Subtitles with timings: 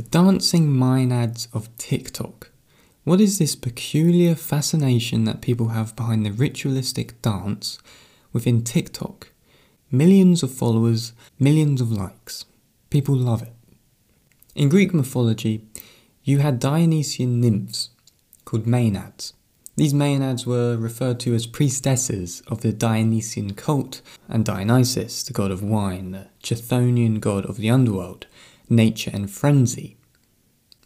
[0.00, 2.50] The dancing maenads of TikTok.
[3.04, 7.78] What is this peculiar fascination that people have behind the ritualistic dance
[8.32, 9.30] within TikTok?
[9.90, 12.46] Millions of followers, millions of likes.
[12.88, 13.52] People love it.
[14.54, 15.66] In Greek mythology,
[16.24, 17.90] you had Dionysian nymphs
[18.46, 19.34] called maenads.
[19.76, 25.50] These maenads were referred to as priestesses of the Dionysian cult, and Dionysus, the god
[25.50, 28.26] of wine, the Chthonian god of the underworld,
[28.70, 29.96] nature and frenzy.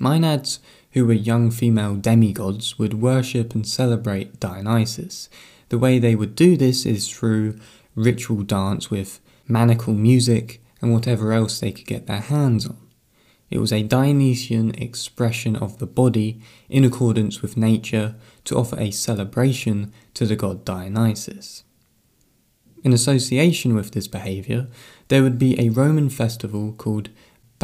[0.00, 0.58] Maenads,
[0.92, 5.28] who were young female demigods, would worship and celebrate Dionysus.
[5.68, 7.58] The way they would do this is through
[7.94, 12.78] ritual dance with maniacal music and whatever else they could get their hands on.
[13.50, 18.90] It was a Dionysian expression of the body in accordance with nature to offer a
[18.90, 21.62] celebration to the god Dionysus.
[22.82, 24.66] In association with this behaviour,
[25.08, 27.10] there would be a Roman festival called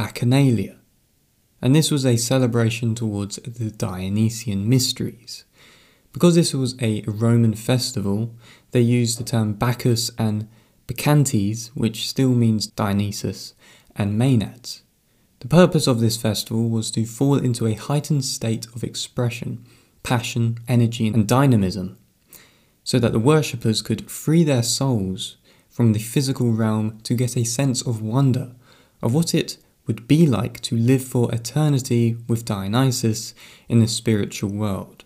[0.00, 0.78] Bacchanalia,
[1.60, 5.44] and this was a celebration towards the Dionysian mysteries.
[6.14, 8.34] Because this was a Roman festival,
[8.70, 10.48] they used the term Bacchus and
[10.86, 13.52] Bacchantes, which still means Dionysus,
[13.94, 14.80] and Maenads.
[15.40, 19.66] The purpose of this festival was to fall into a heightened state of expression,
[20.02, 21.98] passion, energy, and dynamism,
[22.84, 25.36] so that the worshippers could free their souls
[25.68, 28.52] from the physical realm to get a sense of wonder
[29.02, 33.34] of what it would be like to live for eternity with Dionysus
[33.68, 35.04] in the spiritual world.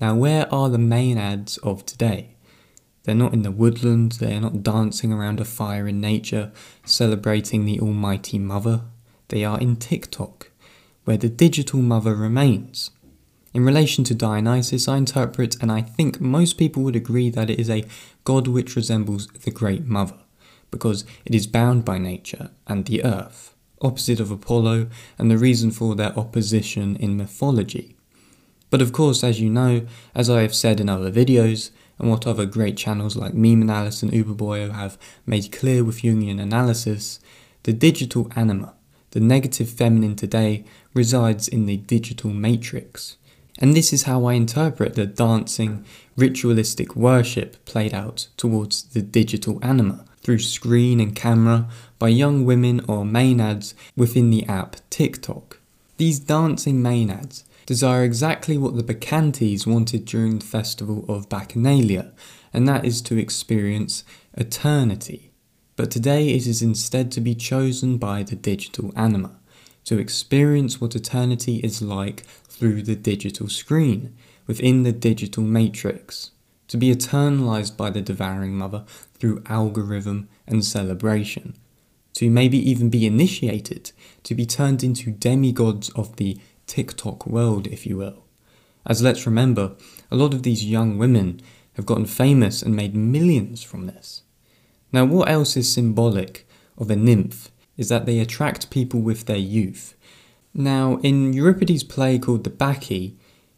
[0.00, 2.36] Now, where are the maenads of today?
[3.04, 6.52] They're not in the woodland, they are not dancing around a fire in nature,
[6.84, 8.82] celebrating the Almighty Mother
[9.28, 10.50] they are in TikTok,
[11.04, 12.90] where the digital mother remains.
[13.52, 17.58] In relation to Dionysus, I interpret, and I think most people would agree, that it
[17.58, 17.86] is a
[18.24, 20.18] god which resembles the Great Mother,
[20.70, 23.54] because it is bound by nature and the earth,
[23.86, 27.96] opposite of Apollo, and the reason for their opposition in mythology.
[28.68, 32.26] But of course, as you know, as I have said in other videos, and what
[32.26, 37.20] other great channels like Meme Analysis and Uberboyo have made clear with Jungian analysis,
[37.62, 38.74] the digital anima
[39.16, 40.62] the negative feminine today
[40.92, 43.16] resides in the digital matrix.
[43.58, 49.58] And this is how I interpret the dancing, ritualistic worship played out towards the digital
[49.62, 51.66] anima through screen and camera
[51.98, 55.60] by young women or maenads within the app TikTok.
[55.96, 62.12] These dancing maenads desire exactly what the Bacchantes wanted during the festival of Bacchanalia,
[62.52, 65.32] and that is to experience eternity.
[65.74, 69.36] But today it is instead to be chosen by the digital anima,
[69.84, 74.14] to experience what eternity is like through the digital screen,
[74.46, 76.30] within the digital matrix,
[76.68, 78.84] to be eternalized by the devouring mother
[79.14, 81.54] through algorithm and celebration,
[82.16, 87.86] to maybe even be initiated, to be turned into demigods of the TikTok world, if
[87.86, 88.24] you will.
[88.86, 89.72] As let's remember,
[90.10, 91.42] a lot of these young women
[91.74, 94.22] have gotten famous and made millions from this.
[94.92, 99.36] Now, what else is symbolic of a nymph is that they attract people with their
[99.36, 99.94] youth.
[100.54, 103.12] Now, in Euripides' play called the Bacchae,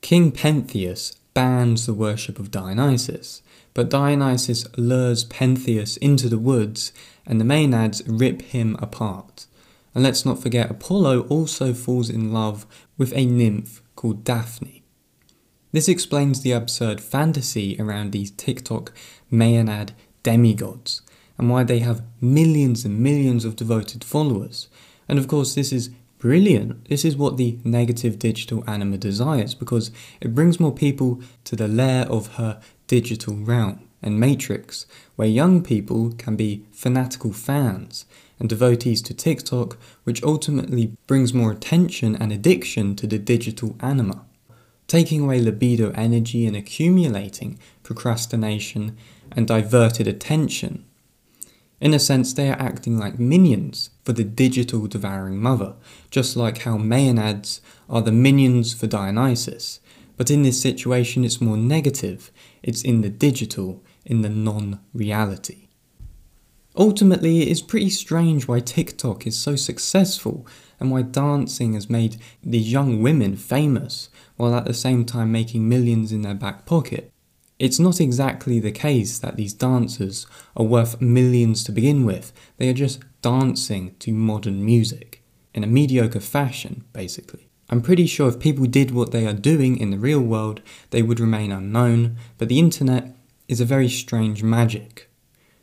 [0.00, 3.42] King Pentheus bans the worship of Dionysus,
[3.74, 6.92] but Dionysus lures Pentheus into the woods
[7.30, 9.46] and the Maenads rip him apart.
[9.94, 12.66] And let's not forget, Apollo also falls in love
[12.98, 14.82] with a nymph called Daphne.
[15.70, 18.92] This explains the absurd fantasy around these TikTok
[19.32, 19.90] Maenad
[20.24, 21.02] demigods,
[21.38, 24.68] and why they have millions and millions of devoted followers.
[25.08, 26.88] And of course, this is brilliant.
[26.88, 31.68] This is what the negative digital anima desires because it brings more people to the
[31.68, 38.04] lair of her digital realm and matrix, where young people can be fanatical fans
[38.38, 44.24] and devotees to TikTok, which ultimately brings more attention and addiction to the digital anima,
[44.86, 48.96] taking away libido energy and accumulating procrastination
[49.32, 50.84] and diverted attention.
[51.80, 55.74] In a sense, they are acting like minions for the digital devouring mother,
[56.10, 59.80] just like how Maenads are the minions for Dionysus.
[60.16, 62.30] But in this situation, it's more negative,
[62.62, 65.68] it's in the digital, in the non reality.
[66.76, 70.46] Ultimately, it is pretty strange why TikTok is so successful
[70.78, 75.68] and why dancing has made these young women famous while at the same time making
[75.68, 77.12] millions in their back pocket.
[77.58, 80.26] It's not exactly the case that these dancers
[80.56, 85.22] are worth millions to begin with, they are just dancing to modern music,
[85.54, 87.48] in a mediocre fashion, basically.
[87.68, 91.02] I'm pretty sure if people did what they are doing in the real world, they
[91.02, 93.14] would remain unknown, but the internet
[93.50, 95.10] is a very strange magic.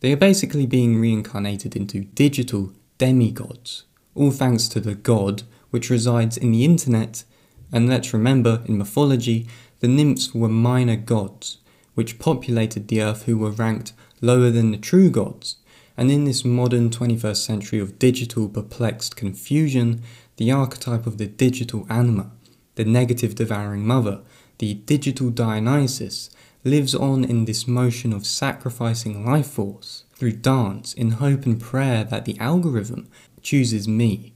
[0.00, 3.84] They are basically being reincarnated into digital demigods,
[4.16, 7.22] all thanks to the god which resides in the internet,
[7.70, 9.46] and let's remember, in mythology,
[9.78, 11.58] the nymphs were minor gods,
[11.94, 15.56] which populated the earth who were ranked lower than the true gods.
[15.96, 20.02] And in this modern 21st century of digital perplexed confusion,
[20.36, 22.32] the archetype of the digital anima,
[22.74, 24.22] the negative devouring mother,
[24.58, 26.30] the digital Dionysus,
[26.68, 32.04] lives on in this motion of sacrificing life force through dance in hope and prayer
[32.04, 33.08] that the algorithm
[33.42, 34.34] chooses me.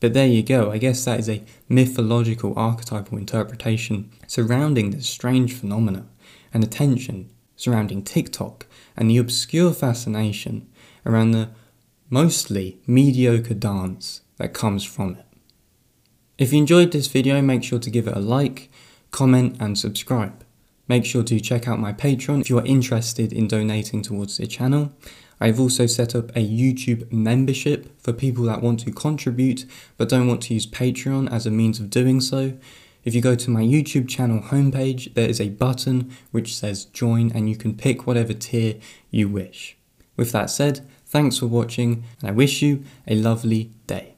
[0.00, 5.52] But there you go, I guess that is a mythological archetypal interpretation surrounding this strange
[5.54, 6.06] phenomena
[6.54, 10.68] and the tension surrounding TikTok and the obscure fascination
[11.04, 11.50] around the
[12.10, 15.26] mostly mediocre dance that comes from it.
[16.38, 18.70] If you enjoyed this video, make sure to give it a like,
[19.10, 20.44] comment, and subscribe.
[20.88, 24.46] Make sure to check out my Patreon if you are interested in donating towards the
[24.46, 24.92] channel.
[25.40, 30.26] I've also set up a YouTube membership for people that want to contribute but don't
[30.26, 32.54] want to use Patreon as a means of doing so.
[33.04, 37.30] If you go to my YouTube channel homepage, there is a button which says join
[37.32, 38.76] and you can pick whatever tier
[39.10, 39.76] you wish.
[40.16, 44.17] With that said, thanks for watching and I wish you a lovely day.